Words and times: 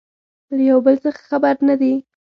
له 0.55 0.61
يو 0.69 0.77
بل 0.85 0.95
څخه 1.03 1.21
خبر 1.29 1.55
نه 1.67 1.75
دي 1.81 1.93